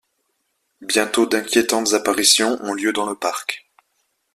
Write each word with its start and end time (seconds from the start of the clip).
Bientôt 0.81 1.27
d’inquiétantes 1.27 1.93
apparitions 1.93 2.57
ont 2.63 2.73
lieu 2.73 2.91
dans 2.91 3.07
le 3.07 3.13
parc... 3.13 3.67